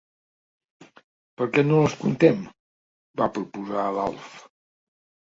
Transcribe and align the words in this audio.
Per 1.41 1.47
què 1.57 1.63
no 1.67 1.81
les 1.83 1.95
comptem? 1.99 2.39
—va 3.21 3.29
proposar 3.37 3.85
l'Alf. 3.99 4.33